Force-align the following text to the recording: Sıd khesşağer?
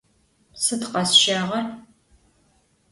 Sıd 0.63 0.81
khesşağer? 0.91 1.65